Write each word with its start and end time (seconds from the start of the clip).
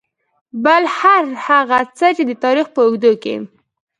بل 0.63 0.83
هر 0.99 1.23
هغه 1.47 1.79
څه 1.97 2.07
چې 2.17 2.23
د 2.29 2.31
تاريخ 2.43 2.67
په 2.75 2.79
اوږدو 2.87 3.13
کې. 3.23 3.35